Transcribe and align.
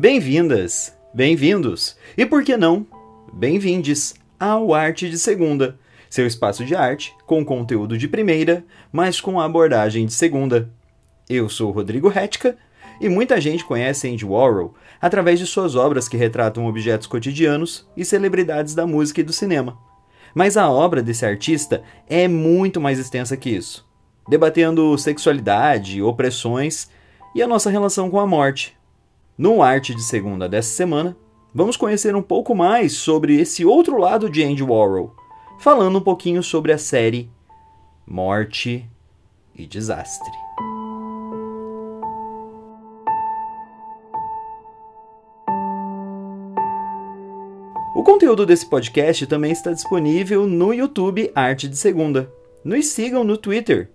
Bem-vindas, 0.00 0.96
bem-vindos 1.12 1.96
e 2.16 2.24
por 2.24 2.44
que 2.44 2.56
não, 2.56 2.86
bem-vindes 3.32 4.14
ao 4.38 4.72
Arte 4.72 5.10
de 5.10 5.18
Segunda, 5.18 5.76
seu 6.08 6.24
espaço 6.24 6.64
de 6.64 6.76
arte 6.76 7.12
com 7.26 7.44
conteúdo 7.44 7.98
de 7.98 8.06
primeira, 8.06 8.64
mas 8.92 9.20
com 9.20 9.40
abordagem 9.40 10.06
de 10.06 10.12
segunda. 10.12 10.70
Eu 11.28 11.48
sou 11.48 11.72
Rodrigo 11.72 12.06
Retka 12.06 12.56
e 13.00 13.08
muita 13.08 13.40
gente 13.40 13.64
conhece 13.64 14.08
Andy 14.08 14.24
Warhol 14.24 14.72
através 15.00 15.40
de 15.40 15.46
suas 15.46 15.74
obras 15.74 16.08
que 16.08 16.16
retratam 16.16 16.66
objetos 16.66 17.08
cotidianos 17.08 17.84
e 17.96 18.04
celebridades 18.04 18.76
da 18.76 18.86
música 18.86 19.20
e 19.20 19.24
do 19.24 19.32
cinema. 19.32 19.76
Mas 20.32 20.56
a 20.56 20.70
obra 20.70 21.02
desse 21.02 21.26
artista 21.26 21.82
é 22.08 22.28
muito 22.28 22.80
mais 22.80 23.00
extensa 23.00 23.36
que 23.36 23.50
isso, 23.50 23.84
debatendo 24.28 24.96
sexualidade, 24.96 26.00
opressões 26.00 26.88
e 27.34 27.42
a 27.42 27.48
nossa 27.48 27.68
relação 27.68 28.08
com 28.08 28.20
a 28.20 28.26
morte. 28.28 28.77
No 29.38 29.62
Arte 29.62 29.94
de 29.94 30.02
Segunda 30.02 30.48
dessa 30.48 30.70
semana, 30.70 31.16
vamos 31.54 31.76
conhecer 31.76 32.16
um 32.16 32.22
pouco 32.22 32.56
mais 32.56 32.94
sobre 32.94 33.40
esse 33.40 33.64
outro 33.64 33.96
lado 33.96 34.28
de 34.28 34.42
Andy 34.42 34.64
Warhol, 34.64 35.14
falando 35.60 35.96
um 35.96 36.00
pouquinho 36.00 36.42
sobre 36.42 36.72
a 36.72 36.76
série 36.76 37.30
Morte 38.04 38.84
e 39.54 39.64
Desastre. 39.64 40.32
O 47.94 48.02
conteúdo 48.02 48.44
desse 48.44 48.68
podcast 48.68 49.24
também 49.28 49.52
está 49.52 49.70
disponível 49.70 50.48
no 50.48 50.74
YouTube 50.74 51.30
Arte 51.32 51.68
de 51.68 51.76
Segunda. 51.76 52.28
Nos 52.64 52.86
sigam 52.86 53.22
no 53.22 53.36
Twitter, 53.36 53.88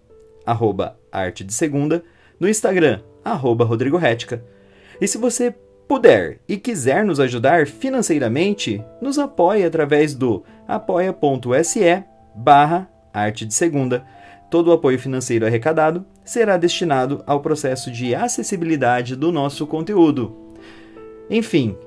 arroba 0.45 0.97
Arte 1.11 1.43
de 1.43 1.53
Segunda, 1.53 2.01
no 2.39 2.47
Instagram, 2.47 3.01
arroba 3.25 3.65
Rodrigo 3.65 3.97
Retica. 3.97 4.52
E 4.99 5.07
se 5.07 5.17
você 5.17 5.53
puder 5.87 6.39
e 6.47 6.57
quiser 6.57 7.05
nos 7.05 7.19
ajudar 7.19 7.67
financeiramente, 7.67 8.83
nos 9.01 9.19
apoie 9.19 9.63
através 9.63 10.13
do 10.15 10.43
apoia.se 10.67 12.03
barra 12.35 12.89
Arte 13.13 13.45
de 13.45 13.53
Segunda. 13.53 14.05
Todo 14.49 14.69
o 14.69 14.73
apoio 14.73 14.99
financeiro 14.99 15.45
arrecadado 15.45 16.05
será 16.23 16.57
destinado 16.57 17.23
ao 17.25 17.41
processo 17.41 17.91
de 17.91 18.15
acessibilidade 18.15 19.15
do 19.15 19.31
nosso 19.31 19.67
conteúdo. 19.67 20.35
Enfim, 21.29 21.77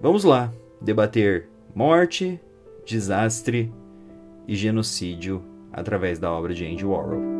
vamos 0.00 0.24
lá 0.24 0.52
debater 0.80 1.48
morte, 1.74 2.40
desastre 2.86 3.72
e 4.46 4.54
genocídio 4.54 5.42
através 5.72 6.18
da 6.18 6.30
obra 6.30 6.54
de 6.54 6.64
Andy 6.66 6.84
Warhol. 6.84 7.33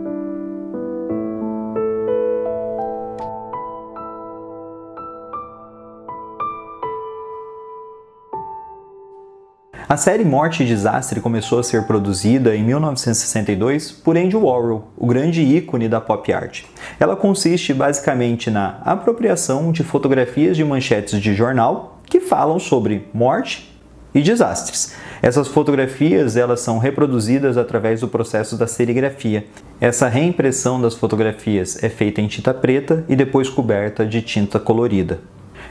A 9.86 9.98
série 9.98 10.24
Morte 10.24 10.62
e 10.62 10.66
Desastre 10.66 11.20
começou 11.20 11.58
a 11.58 11.62
ser 11.62 11.86
produzida 11.86 12.56
em 12.56 12.64
1962 12.64 13.92
por 13.92 14.16
Andy 14.16 14.34
Warhol, 14.34 14.88
o 14.96 15.06
grande 15.06 15.42
ícone 15.42 15.90
da 15.90 16.00
pop 16.00 16.32
art. 16.32 16.62
Ela 16.98 17.14
consiste 17.14 17.74
basicamente 17.74 18.50
na 18.50 18.78
apropriação 18.82 19.70
de 19.70 19.84
fotografias 19.84 20.56
de 20.56 20.64
manchetes 20.64 21.20
de 21.20 21.34
jornal 21.34 22.00
que 22.06 22.18
falam 22.18 22.58
sobre 22.58 23.06
morte 23.12 23.78
e 24.14 24.22
desastres. 24.22 24.94
Essas 25.20 25.48
fotografias 25.48 26.34
elas 26.34 26.60
são 26.60 26.78
reproduzidas 26.78 27.58
através 27.58 28.00
do 28.00 28.08
processo 28.08 28.56
da 28.56 28.66
serigrafia. 28.66 29.46
Essa 29.78 30.08
reimpressão 30.08 30.80
das 30.80 30.94
fotografias 30.94 31.84
é 31.84 31.90
feita 31.90 32.22
em 32.22 32.26
tinta 32.26 32.54
preta 32.54 33.04
e 33.06 33.14
depois 33.14 33.50
coberta 33.50 34.06
de 34.06 34.22
tinta 34.22 34.58
colorida. 34.58 35.20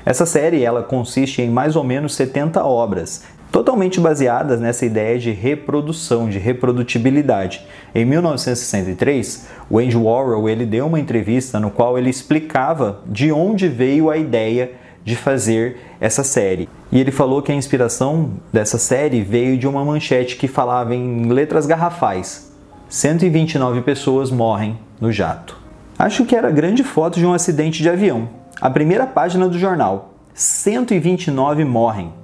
Essa 0.06 0.26
série 0.26 0.64
ela 0.64 0.84
consiste 0.84 1.42
em 1.42 1.50
mais 1.50 1.76
ou 1.76 1.84
menos 1.84 2.14
70 2.14 2.64
obras, 2.64 3.24
totalmente 3.54 4.00
baseadas 4.00 4.60
nessa 4.60 4.84
ideia 4.84 5.20
de 5.20 5.30
reprodução, 5.30 6.28
de 6.28 6.40
reprodutibilidade. 6.40 7.64
Em 7.94 8.04
1963, 8.04 9.48
o 9.70 9.78
Andy 9.78 9.96
Warhol 9.96 10.50
ele 10.50 10.66
deu 10.66 10.88
uma 10.88 11.00
entrevista 11.00 11.60
no 11.60 11.70
qual 11.70 11.96
ele 11.96 12.10
explicava 12.10 13.02
de 13.06 13.32
onde 13.32 13.68
veio 13.68 14.10
a 14.10 14.18
ideia 14.18 14.72
de 15.06 15.16
fazer 15.16 15.78
essa 16.02 16.24
série. 16.24 16.68
E 16.92 17.00
ele 17.00 17.12
falou 17.12 17.44
que 17.44 17.52
a 17.52 17.56
inspiração 17.56 18.32
dessa 18.52 18.80
série 18.80 19.22
veio 19.22 19.56
de 19.56 19.68
uma 19.68 19.86
manchete 19.86 20.36
que 20.36 20.48
falava 20.48 20.96
em 20.96 21.28
letras 21.28 21.68
garrafais: 21.68 22.52
129 22.90 23.82
pessoas 23.82 24.32
morrem 24.32 24.80
no 25.00 25.12
jato. 25.12 25.56
Acho 26.00 26.26
que 26.26 26.36
era 26.36 26.50
grande 26.50 26.84
foto 26.84 27.20
de 27.20 27.26
um 27.26 27.34
acidente 27.34 27.84
de 27.84 27.90
avião. 27.90 28.30
A 28.60 28.72
primeira 28.72 29.06
página 29.06 29.48
do 29.48 29.60
jornal: 29.60 30.16
129 30.34 31.64
morrem. 31.64 32.23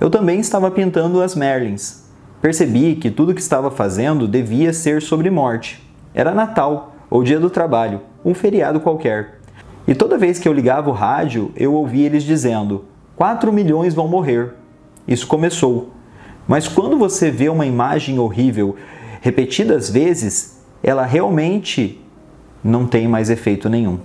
Eu 0.00 0.08
também 0.08 0.40
estava 0.40 0.70
pintando 0.70 1.20
as 1.20 1.34
Merlins. 1.34 2.04
Percebi 2.40 2.94
que 2.94 3.10
tudo 3.10 3.34
que 3.34 3.40
estava 3.40 3.70
fazendo 3.70 4.26
devia 4.26 4.72
ser 4.72 5.02
sobre 5.02 5.28
morte. 5.28 5.86
Era 6.14 6.32
Natal, 6.32 6.94
ou 7.10 7.22
Dia 7.22 7.38
do 7.38 7.50
Trabalho, 7.50 8.00
um 8.24 8.32
feriado 8.32 8.80
qualquer. 8.80 9.40
E 9.86 9.94
toda 9.94 10.16
vez 10.16 10.38
que 10.38 10.48
eu 10.48 10.54
ligava 10.54 10.88
o 10.88 10.94
rádio, 10.94 11.52
eu 11.54 11.74
ouvia 11.74 12.06
eles 12.06 12.22
dizendo: 12.22 12.86
4 13.14 13.52
milhões 13.52 13.92
vão 13.92 14.08
morrer. 14.08 14.54
Isso 15.06 15.26
começou. 15.26 15.90
Mas 16.48 16.66
quando 16.66 16.96
você 16.96 17.30
vê 17.30 17.50
uma 17.50 17.66
imagem 17.66 18.18
horrível 18.18 18.76
repetidas 19.20 19.90
vezes, 19.90 20.62
ela 20.82 21.04
realmente 21.04 22.00
não 22.64 22.86
tem 22.86 23.06
mais 23.06 23.28
efeito 23.28 23.68
nenhum. 23.68 23.98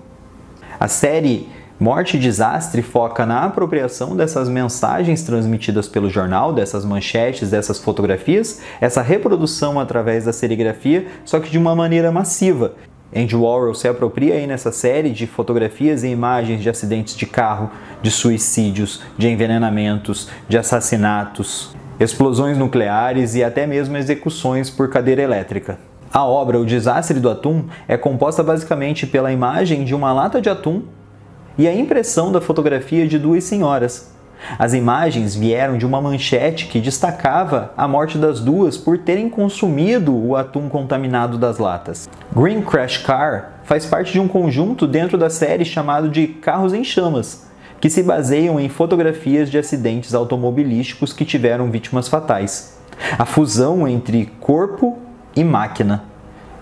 A 0.77 0.89
série 0.89 1.47
Morte 1.77 2.15
e 2.15 2.19
Desastre 2.21 2.81
foca 2.81 3.25
na 3.25 3.43
apropriação 3.43 4.15
dessas 4.15 4.47
mensagens 4.47 5.23
transmitidas 5.23 5.89
pelo 5.89 6.09
jornal, 6.09 6.53
dessas 6.53 6.85
manchetes, 6.85 7.51
dessas 7.51 7.79
fotografias, 7.79 8.61
essa 8.79 9.01
reprodução 9.01 9.77
através 9.77 10.23
da 10.23 10.31
serigrafia, 10.31 11.05
só 11.25 11.37
que 11.37 11.49
de 11.49 11.57
uma 11.57 11.75
maneira 11.75 12.13
massiva. 12.13 12.75
Andy 13.13 13.35
Warhol 13.35 13.75
se 13.75 13.89
apropria 13.89 14.35
aí 14.35 14.47
nessa 14.47 14.71
série 14.71 15.09
de 15.09 15.27
fotografias 15.27 16.05
e 16.05 16.07
imagens 16.07 16.61
de 16.61 16.69
acidentes 16.69 17.13
de 17.13 17.25
carro, 17.25 17.69
de 18.01 18.09
suicídios, 18.09 19.01
de 19.17 19.27
envenenamentos, 19.27 20.29
de 20.47 20.57
assassinatos, 20.57 21.75
explosões 21.99 22.57
nucleares 22.57 23.35
e 23.35 23.43
até 23.43 23.67
mesmo 23.67 23.97
execuções 23.97 24.69
por 24.69 24.89
cadeira 24.89 25.21
elétrica. 25.21 25.77
A 26.11 26.23
obra 26.25 26.57
O 26.57 26.65
Desastre 26.65 27.19
do 27.19 27.29
Atum 27.29 27.65
é 27.85 27.97
composta 27.97 28.41
basicamente 28.41 29.05
pela 29.05 29.33
imagem 29.33 29.83
de 29.83 29.93
uma 29.93 30.13
lata 30.13 30.41
de 30.41 30.49
atum 30.49 30.83
e 31.57 31.67
a 31.67 31.73
impressão 31.73 32.31
da 32.31 32.41
fotografia 32.41 33.07
de 33.07 33.17
duas 33.17 33.43
senhoras, 33.43 34.15
as 34.59 34.73
imagens 34.73 35.35
vieram 35.35 35.77
de 35.77 35.85
uma 35.85 36.01
manchete 36.01 36.67
que 36.67 36.79
destacava 36.79 37.73
a 37.75 37.87
morte 37.87 38.17
das 38.17 38.39
duas 38.39 38.77
por 38.77 38.97
terem 38.97 39.29
consumido 39.29 40.15
o 40.15 40.35
atum 40.35 40.69
contaminado 40.69 41.37
das 41.37 41.57
latas. 41.57 42.07
Green 42.35 42.61
Crash 42.61 42.99
Car 42.99 43.61
faz 43.63 43.85
parte 43.85 44.13
de 44.13 44.19
um 44.19 44.27
conjunto 44.27 44.85
dentro 44.85 45.17
da 45.17 45.29
série 45.29 45.65
chamado 45.65 46.09
de 46.09 46.27
Carros 46.27 46.73
em 46.73 46.83
Chamas, 46.83 47.47
que 47.81 47.89
se 47.89 48.03
baseiam 48.03 48.59
em 48.59 48.69
fotografias 48.69 49.49
de 49.49 49.57
acidentes 49.57 50.13
automobilísticos 50.13 51.11
que 51.11 51.25
tiveram 51.25 51.71
vítimas 51.71 52.07
fatais. 52.07 52.77
A 53.17 53.25
fusão 53.25 53.87
entre 53.87 54.31
corpo 54.39 54.97
e 55.35 55.43
máquina. 55.43 56.03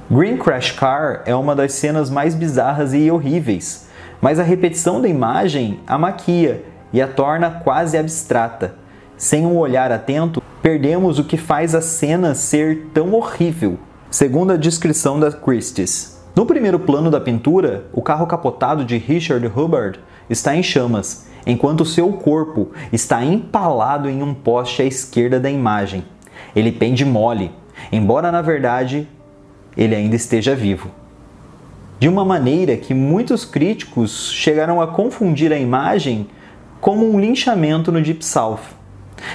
Green 0.09 0.37
Crash 0.37 0.71
Car 0.71 1.21
é 1.25 1.35
uma 1.35 1.55
das 1.55 1.73
cenas 1.73 2.09
mais 2.09 2.33
bizarras 2.33 2.93
e 2.93 3.09
horríveis, 3.11 3.87
mas 4.23 4.39
a 4.39 4.43
repetição 4.43 5.01
da 5.01 5.09
imagem 5.09 5.81
a 5.85 5.97
maquia 5.97 6.63
e 6.93 7.01
a 7.01 7.07
torna 7.09 7.51
quase 7.51 7.97
abstrata. 7.97 8.73
Sem 9.17 9.45
um 9.45 9.57
olhar 9.57 9.91
atento, 9.91 10.41
perdemos 10.61 11.19
o 11.19 11.25
que 11.25 11.35
faz 11.35 11.75
a 11.75 11.81
cena 11.81 12.33
ser 12.33 12.87
tão 12.93 13.13
horrível, 13.13 13.77
segundo 14.09 14.53
a 14.53 14.55
descrição 14.55 15.19
da 15.19 15.29
Christie's. 15.29 16.23
No 16.33 16.45
primeiro 16.45 16.79
plano 16.79 17.11
da 17.11 17.19
pintura, 17.19 17.83
o 17.91 18.01
carro 18.01 18.25
capotado 18.25 18.85
de 18.85 18.97
Richard 18.97 19.45
Hubbard 19.45 19.99
está 20.29 20.55
em 20.55 20.63
chamas, 20.63 21.27
enquanto 21.45 21.83
seu 21.83 22.13
corpo 22.13 22.71
está 22.93 23.25
empalado 23.25 24.09
em 24.09 24.23
um 24.23 24.33
poste 24.33 24.83
à 24.83 24.85
esquerda 24.85 25.37
da 25.37 25.51
imagem. 25.51 26.05
Ele 26.55 26.71
pende 26.71 27.03
mole, 27.03 27.51
embora 27.91 28.31
na 28.31 28.41
verdade 28.41 29.05
ele 29.75 29.93
ainda 29.93 30.15
esteja 30.15 30.55
vivo. 30.55 31.02
De 32.03 32.09
uma 32.09 32.25
maneira 32.25 32.75
que 32.75 32.93
muitos 32.93 33.45
críticos 33.45 34.29
chegaram 34.29 34.81
a 34.81 34.87
confundir 34.87 35.53
a 35.53 35.57
imagem 35.57 36.27
como 36.81 37.09
um 37.09 37.17
linchamento 37.17 37.93
no 37.93 38.01
Deep 38.01 38.25
South. 38.25 38.59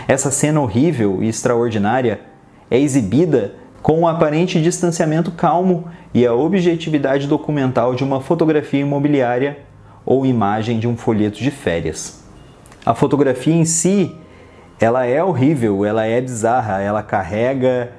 Essa 0.06 0.30
cena 0.30 0.60
horrível 0.60 1.22
e 1.22 1.28
extraordinária 1.28 2.20
é 2.70 2.78
exibida 2.78 3.54
com 3.80 4.00
um 4.00 4.06
aparente 4.06 4.60
distanciamento 4.60 5.30
calmo 5.30 5.88
e 6.12 6.26
a 6.26 6.34
objetividade 6.34 7.26
documental 7.26 7.94
de 7.94 8.04
uma 8.04 8.20
fotografia 8.20 8.80
imobiliária 8.80 9.60
ou 10.04 10.26
imagem 10.26 10.78
de 10.78 10.86
um 10.86 10.94
folheto 10.94 11.38
de 11.38 11.50
férias. 11.50 12.22
A 12.84 12.94
fotografia 12.94 13.54
em 13.54 13.64
si, 13.64 14.14
ela 14.78 15.06
é 15.06 15.24
horrível, 15.24 15.86
ela 15.86 16.04
é 16.04 16.20
bizarra, 16.20 16.82
ela 16.82 17.02
carrega 17.02 17.92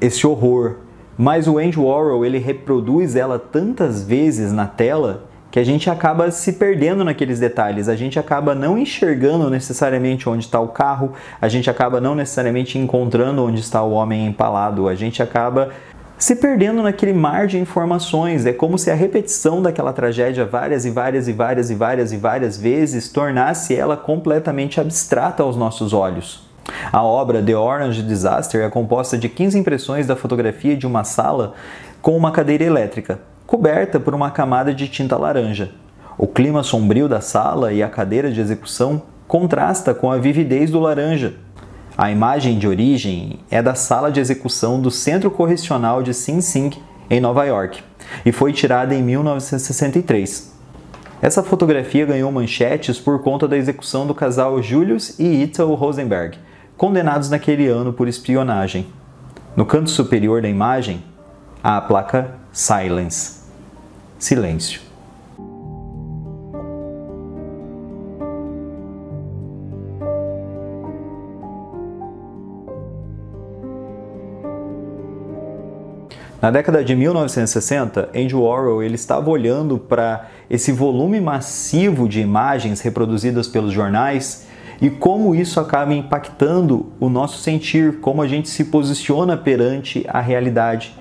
esse 0.00 0.24
horror, 0.24 0.76
mas 1.20 1.46
o 1.46 1.58
Andy 1.58 1.78
Warhol 1.78 2.24
ele 2.24 2.38
reproduz 2.38 3.14
ela 3.14 3.38
tantas 3.38 4.02
vezes 4.02 4.54
na 4.54 4.66
tela 4.66 5.24
que 5.50 5.58
a 5.58 5.64
gente 5.64 5.90
acaba 5.90 6.30
se 6.30 6.54
perdendo 6.54 7.04
naqueles 7.04 7.38
detalhes, 7.38 7.90
a 7.90 7.94
gente 7.94 8.18
acaba 8.18 8.54
não 8.54 8.78
enxergando 8.78 9.50
necessariamente 9.50 10.26
onde 10.30 10.46
está 10.46 10.58
o 10.58 10.68
carro, 10.68 11.12
a 11.38 11.46
gente 11.46 11.68
acaba 11.68 12.00
não 12.00 12.14
necessariamente 12.14 12.78
encontrando 12.78 13.44
onde 13.44 13.60
está 13.60 13.82
o 13.82 13.90
homem 13.90 14.28
empalado, 14.28 14.88
a 14.88 14.94
gente 14.94 15.22
acaba 15.22 15.68
se 16.16 16.36
perdendo 16.36 16.82
naquele 16.82 17.12
mar 17.12 17.46
de 17.46 17.58
informações. 17.58 18.46
É 18.46 18.54
como 18.54 18.78
se 18.78 18.90
a 18.90 18.94
repetição 18.94 19.60
daquela 19.60 19.92
tragédia 19.92 20.46
várias 20.46 20.86
e 20.86 20.90
várias 20.90 21.28
e 21.28 21.34
várias 21.34 21.70
e 21.70 21.74
várias 21.74 22.12
e 22.14 22.16
várias 22.16 22.56
vezes 22.56 23.10
tornasse 23.10 23.76
ela 23.76 23.94
completamente 23.94 24.80
abstrata 24.80 25.42
aos 25.42 25.54
nossos 25.54 25.92
olhos. 25.92 26.49
A 26.92 27.02
obra 27.02 27.42
The 27.42 27.56
Orange 27.56 28.02
Disaster 28.02 28.62
é 28.62 28.68
composta 28.68 29.16
de 29.16 29.28
15 29.28 29.58
impressões 29.58 30.06
da 30.06 30.16
fotografia 30.16 30.76
de 30.76 30.86
uma 30.86 31.04
sala 31.04 31.54
com 32.02 32.16
uma 32.16 32.30
cadeira 32.30 32.64
elétrica, 32.64 33.20
coberta 33.46 34.00
por 34.00 34.14
uma 34.14 34.30
camada 34.30 34.72
de 34.74 34.88
tinta 34.88 35.16
laranja. 35.16 35.72
O 36.16 36.26
clima 36.26 36.62
sombrio 36.62 37.08
da 37.08 37.20
sala 37.20 37.72
e 37.72 37.82
a 37.82 37.88
cadeira 37.88 38.30
de 38.30 38.40
execução 38.40 39.02
contrasta 39.26 39.94
com 39.94 40.10
a 40.10 40.18
vividez 40.18 40.70
do 40.70 40.80
laranja. 40.80 41.34
A 41.96 42.10
imagem 42.10 42.58
de 42.58 42.66
origem 42.66 43.40
é 43.50 43.62
da 43.62 43.74
sala 43.74 44.10
de 44.10 44.20
execução 44.20 44.80
do 44.80 44.90
Centro 44.90 45.30
Correcional 45.30 46.02
de 46.02 46.14
Sing 46.14 46.40
Sing, 46.40 46.70
em 47.10 47.20
Nova 47.20 47.44
York, 47.44 47.82
e 48.24 48.32
foi 48.32 48.52
tirada 48.52 48.94
em 48.94 49.02
1963. 49.02 50.52
Essa 51.22 51.42
fotografia 51.42 52.06
ganhou 52.06 52.32
manchetes 52.32 52.98
por 52.98 53.22
conta 53.22 53.46
da 53.46 53.56
execução 53.56 54.06
do 54.06 54.14
casal 54.14 54.62
Julius 54.62 55.18
e 55.18 55.42
Ethel 55.42 55.74
Rosenberg, 55.74 56.38
condenados 56.80 57.28
naquele 57.28 57.68
ano 57.68 57.92
por 57.92 58.08
espionagem. 58.08 58.86
No 59.54 59.66
canto 59.66 59.90
superior 59.90 60.40
da 60.40 60.48
imagem, 60.48 61.04
há 61.62 61.76
a 61.76 61.80
placa 61.82 62.36
Silence 62.54 63.40
silêncio. 64.18 64.80
Na 76.40 76.50
década 76.50 76.82
de 76.82 76.96
1960, 76.96 78.08
Andy 78.16 78.34
Warhol 78.34 78.82
ele 78.82 78.94
estava 78.94 79.28
olhando 79.28 79.76
para 79.76 80.30
esse 80.48 80.72
volume 80.72 81.20
massivo 81.20 82.08
de 82.08 82.20
imagens 82.22 82.80
reproduzidas 82.80 83.46
pelos 83.46 83.74
jornais 83.74 84.48
e 84.80 84.88
como 84.88 85.34
isso 85.34 85.60
acaba 85.60 85.92
impactando 85.92 86.86
o 86.98 87.08
nosso 87.08 87.38
sentir, 87.38 88.00
como 88.00 88.22
a 88.22 88.28
gente 88.28 88.48
se 88.48 88.64
posiciona 88.64 89.36
perante 89.36 90.04
a 90.08 90.20
realidade. 90.20 90.94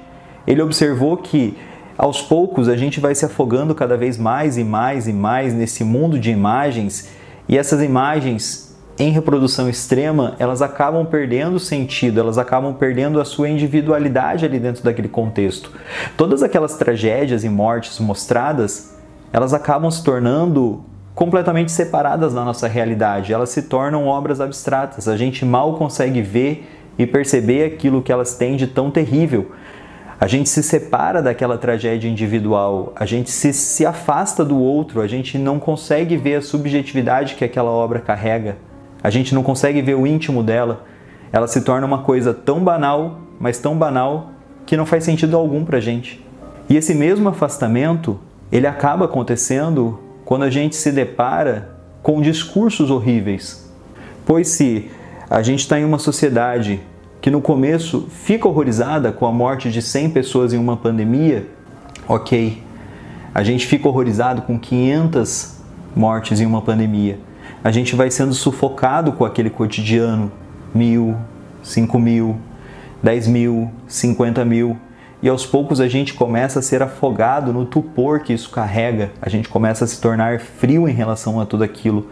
Ele 0.46 0.62
observou 0.62 1.16
que 1.18 1.56
aos 1.98 2.22
poucos 2.22 2.68
a 2.68 2.76
gente 2.76 3.00
vai 3.00 3.16
se 3.16 3.26
afogando 3.26 3.74
cada 3.74 3.96
vez 3.96 4.18
mais 4.18 4.58
e 4.58 4.64
mais 4.64 5.08
e 5.08 5.14
mais 5.14 5.54
nesse 5.54 5.84
mundo 5.84 6.20
de 6.20 6.32
imagens 6.32 7.10
e 7.48 7.58
essas 7.58 7.82
imagens 7.82 8.70
em 8.98 9.12
reprodução 9.12 9.70
extrema, 9.70 10.36
elas 10.40 10.62
acabam 10.62 11.06
perdendo 11.06 11.58
sentido, 11.58 12.20
elas 12.20 12.38
acabam 12.38 12.74
perdendo 12.74 13.22
a 13.22 13.26
sua 13.26 13.48
individualidade 13.48 14.44
ali 14.44 14.60
dentro 14.60 14.84
daquele 14.84 15.08
contexto. 15.08 15.72
Todas 16.18 16.44
aquelas 16.44 16.76
tragédias 16.76 17.46
e 17.46 17.50
mortes 17.50 17.98
mostradas, 18.00 18.98
elas 19.32 19.54
acabam 19.54 19.90
se 19.90 20.04
tornando 20.04 20.84
completamente 21.20 21.70
separadas 21.74 22.34
da 22.34 22.46
nossa 22.46 22.66
realidade, 22.66 23.34
elas 23.34 23.50
se 23.50 23.64
tornam 23.64 24.08
obras 24.08 24.40
abstratas, 24.40 25.06
a 25.06 25.18
gente 25.18 25.44
mal 25.44 25.74
consegue 25.74 26.22
ver 26.22 26.66
e 26.98 27.06
perceber 27.06 27.66
aquilo 27.66 28.02
que 28.02 28.10
elas 28.10 28.36
têm 28.36 28.56
de 28.56 28.68
tão 28.68 28.90
terrível, 28.90 29.52
a 30.18 30.28
gente 30.28 30.48
se 30.48 30.64
separa 30.64 31.22
daquela 31.22 31.58
tragédia 31.58 32.08
individual, 32.08 32.94
a 32.96 33.06
gente 33.06 33.32
se, 33.32 33.52
se 33.52 33.86
afasta 33.86 34.46
do 34.46 34.58
outro, 34.58 35.02
a 35.02 35.08
gente 35.08 35.38
não 35.38 35.60
consegue 35.60 36.16
ver 36.16 36.36
a 36.36 36.42
subjetividade 36.42 37.36
que 37.36 37.44
aquela 37.44 37.70
obra 37.70 38.00
carrega, 38.00 38.56
a 39.04 39.10
gente 39.10 39.36
não 39.36 39.44
consegue 39.44 39.82
ver 39.82 39.96
o 39.96 40.08
íntimo 40.08 40.42
dela. 40.42 40.86
Ela 41.34 41.50
se 41.50 41.60
torna 41.66 41.86
uma 41.86 42.02
coisa 42.04 42.34
tão 42.34 42.64
banal, 42.64 43.20
mas 43.38 43.60
tão 43.60 43.78
banal, 43.78 44.32
que 44.66 44.78
não 44.78 44.86
faz 44.86 45.04
sentido 45.04 45.36
algum 45.36 45.66
para 45.66 45.80
a 45.80 45.82
gente. 45.82 46.26
E 46.70 46.78
esse 46.78 46.96
mesmo 46.96 47.28
afastamento, 47.28 48.18
ele 48.50 48.68
acaba 48.68 49.04
acontecendo 49.04 50.00
quando 50.30 50.44
a 50.44 50.50
gente 50.52 50.76
se 50.76 50.92
depara 50.92 51.72
com 52.04 52.22
discursos 52.22 52.92
horríveis. 52.92 53.68
Pois 54.28 54.50
se 54.50 54.92
a 55.28 55.42
gente 55.42 55.62
está 55.62 55.80
em 55.80 55.84
uma 55.84 55.98
sociedade 55.98 56.80
que 57.20 57.32
no 57.32 57.42
começo 57.42 58.08
fica 58.12 58.48
horrorizada 58.48 59.12
com 59.12 59.26
a 59.26 59.32
morte 59.32 59.72
de 59.72 59.82
100 59.82 60.12
pessoas 60.12 60.54
em 60.54 60.58
uma 60.60 60.78
pandemia, 60.78 61.48
ok. 62.08 62.62
A 63.34 63.42
gente 63.42 63.66
fica 63.66 63.88
horrorizado 63.88 64.44
com 64.44 64.60
500 64.60 65.56
mortes 65.96 66.40
em 66.40 66.46
uma 66.46 66.62
pandemia. 66.62 67.18
A 67.64 67.72
gente 67.72 67.96
vai 67.96 68.12
sendo 68.12 68.36
sufocado 68.36 69.14
com 69.14 69.26
aquele 69.26 69.50
cotidiano, 69.50 70.32
mil, 70.76 71.18
cinco 71.64 71.98
mil, 71.98 72.38
dez 73.02 73.28
mil, 73.28 73.72
cinquenta 73.88 74.46
mil. 74.46 74.78
E 75.22 75.28
aos 75.28 75.46
poucos 75.46 75.82
a 75.82 75.88
gente 75.88 76.14
começa 76.14 76.60
a 76.60 76.62
ser 76.62 76.82
afogado 76.82 77.52
no 77.52 77.66
tupor 77.66 78.22
que 78.22 78.32
isso 78.32 78.50
carrega, 78.50 79.12
a 79.22 79.30
gente 79.30 79.50
começa 79.50 79.84
a 79.84 79.88
se 79.88 80.00
tornar 80.00 80.40
frio 80.40 80.88
em 80.88 80.94
relação 80.94 81.40
a 81.42 81.46
tudo 81.46 81.64
aquilo. 81.64 82.08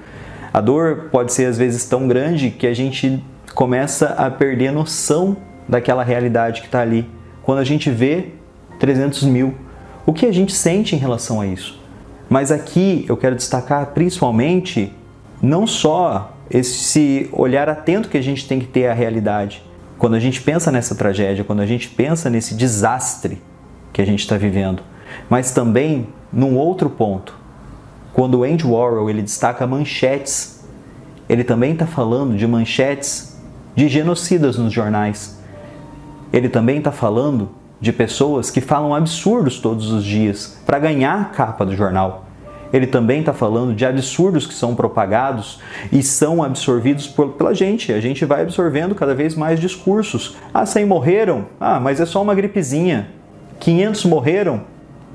A 0.53 0.59
dor 0.59 1.09
pode 1.11 1.31
ser 1.31 1.45
às 1.45 1.57
vezes 1.57 1.85
tão 1.85 2.07
grande 2.07 2.49
que 2.49 2.67
a 2.67 2.73
gente 2.73 3.23
começa 3.55 4.07
a 4.07 4.29
perder 4.29 4.67
a 4.67 4.71
noção 4.71 5.37
daquela 5.67 6.03
realidade 6.03 6.61
que 6.61 6.67
está 6.67 6.81
ali. 6.81 7.09
Quando 7.43 7.59
a 7.59 7.63
gente 7.63 7.89
vê 7.89 8.33
300 8.79 9.23
mil, 9.23 9.55
o 10.05 10.11
que 10.11 10.25
a 10.25 10.31
gente 10.31 10.53
sente 10.53 10.95
em 10.95 10.99
relação 10.99 11.39
a 11.39 11.47
isso? 11.47 11.79
Mas 12.29 12.51
aqui 12.51 13.05
eu 13.07 13.15
quero 13.15 13.35
destacar 13.35 13.87
principalmente 13.87 14.93
não 15.41 15.65
só 15.65 16.33
esse 16.49 17.29
olhar 17.31 17.69
atento 17.69 18.09
que 18.09 18.17
a 18.17 18.21
gente 18.21 18.47
tem 18.47 18.59
que 18.59 18.67
ter 18.67 18.87
à 18.87 18.93
realidade. 18.93 19.63
Quando 19.97 20.15
a 20.15 20.19
gente 20.19 20.41
pensa 20.41 20.71
nessa 20.71 20.93
tragédia, 20.93 21.43
quando 21.43 21.61
a 21.61 21.65
gente 21.65 21.89
pensa 21.89 22.29
nesse 22.29 22.53
desastre 22.53 23.41
que 23.91 24.01
a 24.01 24.05
gente 24.05 24.19
está 24.19 24.37
vivendo, 24.37 24.83
mas 25.29 25.51
também 25.51 26.07
num 26.31 26.55
outro 26.55 26.89
ponto. 26.89 27.33
Quando 28.13 28.39
o 28.39 28.43
Andy 28.43 28.65
Warhol 28.65 29.09
ele 29.09 29.21
destaca 29.21 29.65
manchetes, 29.65 30.63
ele 31.27 31.43
também 31.43 31.73
está 31.73 31.87
falando 31.87 32.37
de 32.37 32.45
manchetes 32.45 33.37
de 33.75 33.87
genocidas 33.87 34.57
nos 34.57 34.71
jornais. 34.71 35.39
Ele 36.31 36.49
também 36.49 36.77
está 36.77 36.91
falando 36.91 37.49
de 37.79 37.91
pessoas 37.93 38.49
que 38.49 38.61
falam 38.61 38.93
absurdos 38.93 39.59
todos 39.59 39.91
os 39.91 40.03
dias 40.03 40.57
para 40.65 40.79
ganhar 40.79 41.21
a 41.21 41.25
capa 41.25 41.65
do 41.65 41.75
jornal. 41.75 42.26
Ele 42.71 42.87
também 42.87 43.21
está 43.21 43.33
falando 43.33 43.73
de 43.73 43.85
absurdos 43.85 44.45
que 44.45 44.53
são 44.53 44.75
propagados 44.75 45.59
e 45.91 46.03
são 46.03 46.43
absorvidos 46.43 47.07
por, 47.07 47.29
pela 47.29 47.53
gente. 47.53 47.93
A 47.93 47.99
gente 47.99 48.25
vai 48.25 48.41
absorvendo 48.41 48.95
cada 48.95 49.13
vez 49.13 49.35
mais 49.35 49.59
discursos. 49.59 50.35
Ah, 50.53 50.65
100 50.65 50.85
morreram? 50.85 51.45
Ah, 51.59 51.79
mas 51.79 51.99
é 51.99 52.05
só 52.05 52.21
uma 52.21 52.35
gripezinha. 52.35 53.09
500 53.59 54.05
morreram? 54.05 54.61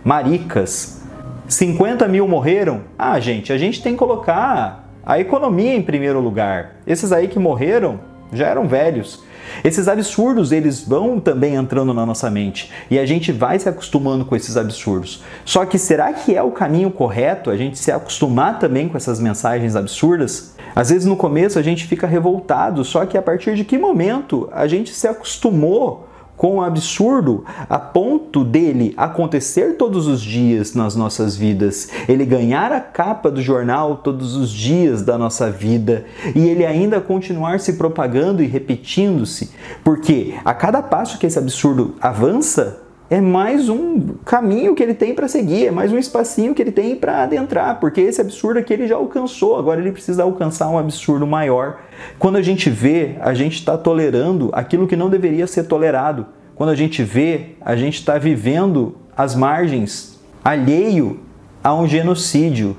Maricas. 0.04 1.02
50 1.48 2.08
mil 2.08 2.26
morreram? 2.26 2.82
Ah, 2.98 3.20
gente, 3.20 3.52
a 3.52 3.58
gente 3.58 3.82
tem 3.82 3.92
que 3.92 3.98
colocar 3.98 4.88
a 5.04 5.18
economia 5.18 5.74
em 5.74 5.82
primeiro 5.82 6.20
lugar. 6.20 6.76
Esses 6.86 7.12
aí 7.12 7.28
que 7.28 7.38
morreram, 7.38 8.00
já 8.32 8.46
eram 8.46 8.66
velhos. 8.66 9.22
Esses 9.62 9.86
absurdos, 9.86 10.50
eles 10.50 10.82
vão 10.82 11.20
também 11.20 11.54
entrando 11.54 11.92
na 11.92 12.06
nossa 12.06 12.30
mente 12.30 12.70
e 12.90 12.98
a 12.98 13.04
gente 13.04 13.30
vai 13.30 13.58
se 13.58 13.68
acostumando 13.68 14.24
com 14.24 14.34
esses 14.34 14.56
absurdos. 14.56 15.22
Só 15.44 15.64
que 15.64 15.78
será 15.78 16.12
que 16.12 16.34
é 16.34 16.42
o 16.42 16.50
caminho 16.50 16.90
correto 16.90 17.50
a 17.50 17.56
gente 17.56 17.78
se 17.78 17.92
acostumar 17.92 18.58
também 18.58 18.88
com 18.88 18.96
essas 18.96 19.20
mensagens 19.20 19.76
absurdas? 19.76 20.54
Às 20.74 20.90
vezes 20.90 21.04
no 21.04 21.16
começo 21.16 21.58
a 21.58 21.62
gente 21.62 21.86
fica 21.86 22.06
revoltado, 22.06 22.84
só 22.84 23.04
que 23.04 23.18
a 23.18 23.22
partir 23.22 23.54
de 23.54 23.64
que 23.64 23.76
momento 23.76 24.48
a 24.52 24.66
gente 24.66 24.92
se 24.92 25.06
acostumou 25.06 26.08
com 26.42 26.56
o 26.56 26.60
absurdo 26.60 27.44
a 27.70 27.78
ponto 27.78 28.42
dele 28.42 28.92
acontecer 28.96 29.76
todos 29.76 30.08
os 30.08 30.20
dias 30.20 30.74
nas 30.74 30.96
nossas 30.96 31.36
vidas, 31.36 31.88
ele 32.08 32.26
ganhar 32.26 32.72
a 32.72 32.80
capa 32.80 33.30
do 33.30 33.40
jornal 33.40 33.98
todos 33.98 34.34
os 34.34 34.50
dias 34.50 35.02
da 35.02 35.16
nossa 35.16 35.48
vida. 35.52 36.04
E 36.34 36.40
ele 36.48 36.66
ainda 36.66 37.00
continuar 37.00 37.60
se 37.60 37.74
propagando 37.74 38.42
e 38.42 38.46
repetindo-se, 38.46 39.52
porque 39.84 40.34
a 40.44 40.52
cada 40.52 40.82
passo 40.82 41.16
que 41.16 41.26
esse 41.26 41.38
absurdo 41.38 41.94
avança, 42.00 42.81
é 43.12 43.20
mais 43.20 43.68
um 43.68 44.14
caminho 44.24 44.74
que 44.74 44.82
ele 44.82 44.94
tem 44.94 45.14
para 45.14 45.28
seguir, 45.28 45.66
é 45.66 45.70
mais 45.70 45.92
um 45.92 45.98
espacinho 45.98 46.54
que 46.54 46.62
ele 46.62 46.72
tem 46.72 46.96
para 46.96 47.24
adentrar, 47.24 47.78
porque 47.78 48.00
esse 48.00 48.22
absurdo 48.22 48.58
aqui 48.58 48.72
ele 48.72 48.88
já 48.88 48.96
alcançou, 48.96 49.58
agora 49.58 49.82
ele 49.82 49.92
precisa 49.92 50.22
alcançar 50.22 50.70
um 50.70 50.78
absurdo 50.78 51.26
maior. 51.26 51.82
Quando 52.18 52.36
a 52.36 52.42
gente 52.42 52.70
vê, 52.70 53.16
a 53.20 53.34
gente 53.34 53.56
está 53.56 53.76
tolerando 53.76 54.48
aquilo 54.54 54.88
que 54.88 54.96
não 54.96 55.10
deveria 55.10 55.46
ser 55.46 55.64
tolerado. 55.64 56.24
Quando 56.54 56.70
a 56.70 56.74
gente 56.74 57.02
vê, 57.02 57.50
a 57.60 57.76
gente 57.76 57.96
está 57.96 58.16
vivendo 58.16 58.96
às 59.14 59.34
margens, 59.34 60.18
alheio 60.42 61.20
a 61.62 61.74
um 61.74 61.86
genocídio, 61.86 62.78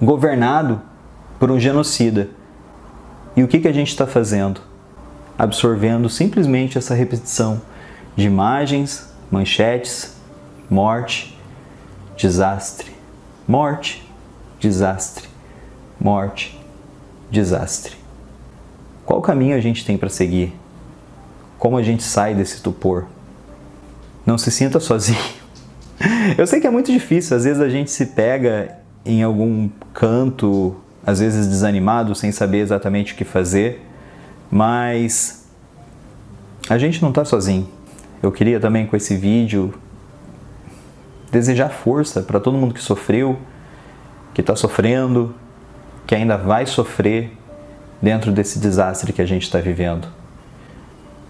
governado 0.00 0.82
por 1.38 1.48
um 1.48 1.60
genocida. 1.60 2.28
E 3.36 3.44
o 3.44 3.46
que, 3.46 3.60
que 3.60 3.68
a 3.68 3.72
gente 3.72 3.90
está 3.90 4.04
fazendo? 4.04 4.60
Absorvendo 5.38 6.08
simplesmente 6.08 6.76
essa 6.76 6.92
repetição 6.92 7.62
de 8.16 8.26
imagens, 8.26 9.11
manchetes, 9.32 10.14
morte, 10.70 11.36
desastre, 12.16 12.92
Morte, 13.46 14.08
desastre, 14.60 15.28
morte, 16.00 16.58
desastre. 17.30 17.96
Qual 19.04 19.20
caminho 19.20 19.56
a 19.56 19.60
gente 19.60 19.84
tem 19.84 19.98
para 19.98 20.08
seguir? 20.08 20.54
Como 21.58 21.76
a 21.76 21.82
gente 21.82 22.04
sai 22.04 22.34
desse 22.34 22.54
estupor? 22.54 23.06
Não 24.24 24.38
se 24.38 24.50
sinta 24.52 24.78
sozinho. 24.78 25.18
Eu 26.38 26.46
sei 26.46 26.60
que 26.60 26.66
é 26.66 26.70
muito 26.70 26.92
difícil, 26.92 27.36
às 27.36 27.44
vezes 27.44 27.60
a 27.60 27.68
gente 27.68 27.90
se 27.90 28.06
pega 28.06 28.78
em 29.04 29.24
algum 29.24 29.68
canto, 29.92 30.76
às 31.04 31.18
vezes 31.18 31.48
desanimado, 31.48 32.14
sem 32.14 32.30
saber 32.30 32.58
exatamente 32.58 33.14
o 33.14 33.16
que 33.16 33.24
fazer, 33.24 33.84
mas 34.48 35.48
a 36.70 36.78
gente 36.78 37.02
não 37.02 37.08
está 37.08 37.24
sozinho. 37.24 37.68
Eu 38.22 38.30
queria 38.30 38.60
também 38.60 38.86
com 38.86 38.96
esse 38.96 39.16
vídeo 39.16 39.74
desejar 41.30 41.70
força 41.70 42.22
para 42.22 42.38
todo 42.38 42.56
mundo 42.56 42.72
que 42.72 42.80
sofreu, 42.80 43.38
que 44.32 44.40
está 44.40 44.54
sofrendo, 44.54 45.34
que 46.06 46.14
ainda 46.14 46.36
vai 46.36 46.64
sofrer 46.66 47.36
dentro 48.00 48.30
desse 48.30 48.58
desastre 48.58 49.12
que 49.12 49.22
a 49.22 49.26
gente 49.26 49.42
está 49.42 49.58
vivendo. 49.58 50.06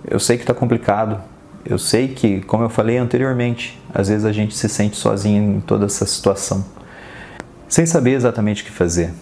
Eu 0.05 0.19
sei 0.19 0.37
que 0.37 0.43
está 0.43 0.53
complicado, 0.53 1.21
eu 1.65 1.79
sei 1.79 2.09
que, 2.09 2.41
como 2.43 2.65
eu 2.65 2.69
falei 2.69 2.99
anteriormente, 2.99 3.81
às 3.95 4.09
vezes 4.09 4.25
a 4.25 4.33
gente 4.33 4.55
se 4.55 4.69
sente 4.69 4.97
sozinho 4.97 5.57
em 5.57 5.61
toda 5.61 5.87
essa 5.87 6.05
situação, 6.05 6.65
sem 7.69 7.87
saber 7.87 8.13
exatamente 8.13 8.63
o 8.63 8.67
que 8.67 8.73
fazer. 8.73 9.13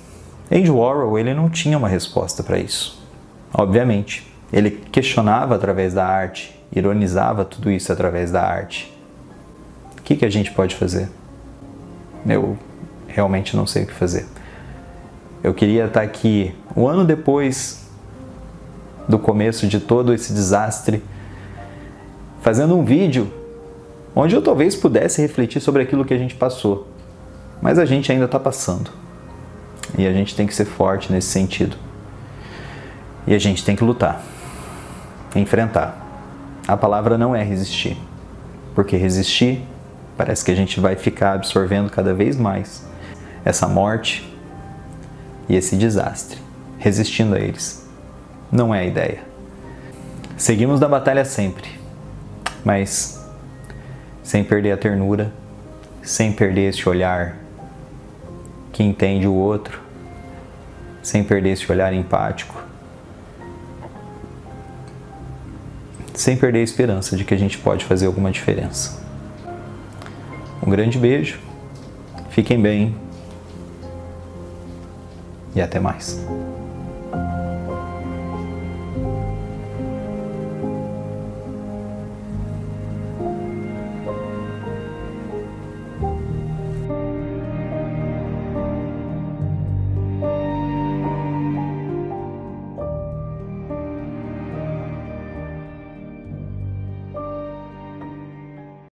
Andy 0.50 0.70
Warhol 0.70 1.18
ele 1.18 1.34
não 1.34 1.48
tinha 1.48 1.78
uma 1.78 1.88
resposta 1.88 2.42
para 2.42 2.58
isso, 2.58 3.00
obviamente. 3.52 4.26
Ele 4.52 4.70
questionava 4.90 5.54
através 5.54 5.94
da 5.94 6.04
arte, 6.04 6.59
ironizava 6.72 7.44
tudo 7.44 7.70
isso 7.70 7.92
através 7.92 8.30
da 8.30 8.42
arte. 8.42 8.96
O 9.98 10.02
que, 10.02 10.16
que 10.16 10.24
a 10.24 10.30
gente 10.30 10.52
pode 10.52 10.74
fazer? 10.74 11.08
Eu 12.26 12.58
realmente 13.06 13.56
não 13.56 13.66
sei 13.66 13.84
o 13.84 13.86
que 13.86 13.94
fazer. 13.94 14.26
Eu 15.42 15.54
queria 15.54 15.86
estar 15.86 16.02
aqui 16.02 16.54
um 16.76 16.86
ano 16.86 17.04
depois 17.04 17.88
do 19.08 19.18
começo 19.18 19.66
de 19.66 19.80
todo 19.80 20.12
esse 20.12 20.32
desastre 20.32 21.02
fazendo 22.42 22.76
um 22.76 22.84
vídeo 22.84 23.32
onde 24.14 24.34
eu 24.34 24.42
talvez 24.42 24.76
pudesse 24.76 25.20
refletir 25.22 25.60
sobre 25.60 25.82
aquilo 25.82 26.04
que 26.04 26.14
a 26.14 26.18
gente 26.18 26.34
passou. 26.34 26.88
Mas 27.60 27.78
a 27.78 27.84
gente 27.84 28.10
ainda 28.10 28.24
está 28.24 28.38
passando. 28.38 28.90
E 29.98 30.06
a 30.06 30.12
gente 30.12 30.34
tem 30.34 30.46
que 30.46 30.54
ser 30.54 30.64
forte 30.64 31.12
nesse 31.12 31.28
sentido. 31.28 31.76
E 33.26 33.34
a 33.34 33.38
gente 33.38 33.64
tem 33.64 33.76
que 33.76 33.84
lutar, 33.84 34.22
enfrentar. 35.34 35.99
A 36.70 36.76
palavra 36.76 37.18
não 37.18 37.34
é 37.34 37.42
resistir, 37.42 37.96
porque 38.74 38.96
resistir 38.96 39.62
parece 40.16 40.44
que 40.44 40.50
a 40.50 40.54
gente 40.54 40.78
vai 40.78 40.96
ficar 40.96 41.32
absorvendo 41.32 41.90
cada 41.90 42.12
vez 42.14 42.36
mais 42.36 42.86
essa 43.44 43.66
morte 43.66 44.30
e 45.48 45.56
esse 45.56 45.76
desastre, 45.76 46.38
resistindo 46.78 47.34
a 47.34 47.38
eles. 47.38 47.88
Não 48.52 48.74
é 48.74 48.80
a 48.80 48.84
ideia. 48.84 49.20
Seguimos 50.36 50.78
da 50.78 50.88
batalha 50.88 51.24
sempre 51.24 51.80
mas 52.64 53.18
sem 54.22 54.44
perder 54.44 54.72
a 54.72 54.76
ternura, 54.76 55.32
sem 56.02 56.32
perder 56.32 56.70
esse 56.70 56.88
olhar 56.88 57.36
que 58.72 58.82
entende 58.82 59.26
o 59.26 59.34
outro, 59.34 59.80
sem 61.02 61.24
perder 61.24 61.50
esse 61.50 61.70
olhar 61.70 61.92
empático, 61.92 62.62
sem 66.20 66.36
perder 66.36 66.58
a 66.58 66.62
esperança 66.62 67.16
de 67.16 67.24
que 67.24 67.32
a 67.32 67.36
gente 67.36 67.56
pode 67.56 67.82
fazer 67.86 68.04
alguma 68.04 68.30
diferença. 68.30 69.02
Um 70.62 70.68
grande 70.68 70.98
beijo, 70.98 71.40
fiquem 72.28 72.60
bem 72.60 72.94
e 75.54 75.62
até 75.62 75.80
mais. 75.80 76.22